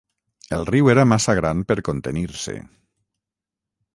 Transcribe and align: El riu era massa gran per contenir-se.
El 0.55 0.63
riu 0.69 0.87
era 0.93 1.03
massa 1.09 1.35
gran 1.41 1.61
per 1.71 1.77
contenir-se. 1.89 2.57